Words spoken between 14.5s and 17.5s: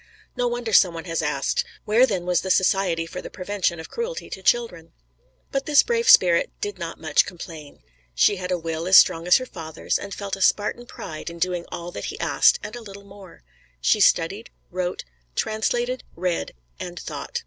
wrote, translated, read and thought.